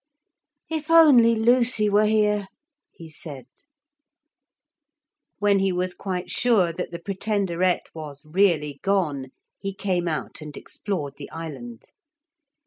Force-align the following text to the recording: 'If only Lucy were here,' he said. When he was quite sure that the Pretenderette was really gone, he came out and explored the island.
'If 0.67 0.89
only 0.89 1.35
Lucy 1.35 1.87
were 1.87 2.07
here,' 2.07 2.47
he 2.91 3.07
said. 3.07 3.45
When 5.37 5.59
he 5.59 5.71
was 5.71 5.93
quite 5.93 6.31
sure 6.31 6.73
that 6.73 6.89
the 6.89 6.97
Pretenderette 6.97 7.91
was 7.93 8.23
really 8.25 8.79
gone, 8.81 9.27
he 9.59 9.75
came 9.75 10.07
out 10.07 10.41
and 10.41 10.57
explored 10.57 11.17
the 11.17 11.29
island. 11.29 11.83